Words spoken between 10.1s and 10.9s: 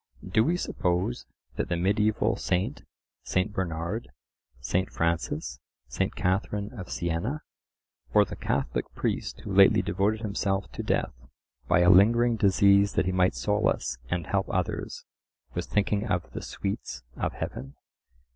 himself to